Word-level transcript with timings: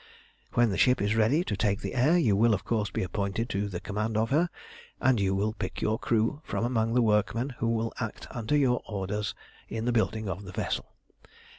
When 0.53 0.71
the 0.71 0.79
ship 0.79 0.99
is 0.99 1.15
ready 1.15 1.43
to 1.43 1.55
take 1.55 1.81
the 1.81 1.93
air 1.93 2.17
you 2.17 2.35
will, 2.35 2.55
of 2.55 2.63
course, 2.65 2.89
be 2.89 3.03
appointed 3.03 3.49
to 3.49 3.67
the 3.69 3.79
command 3.79 4.17
of 4.17 4.31
her, 4.31 4.49
and 4.99 5.19
you 5.19 5.35
will 5.35 5.53
pick 5.53 5.79
your 5.79 5.99
crew 5.99 6.41
from 6.43 6.65
among 6.65 6.95
the 6.95 7.03
workmen 7.03 7.51
who 7.59 7.67
will 7.67 7.93
act 7.99 8.25
under 8.31 8.57
your 8.57 8.81
orders 8.87 9.35
in 9.69 9.85
the 9.85 9.91
building 9.91 10.27
of 10.27 10.43
the 10.43 10.53
vessel. 10.53 10.87